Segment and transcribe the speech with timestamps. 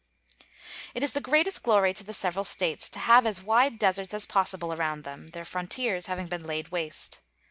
[0.95, 4.25] It is the greatest glory to the several States to have as wide deserts as
[4.25, 7.21] possible around them, their frontiers having been laid waste.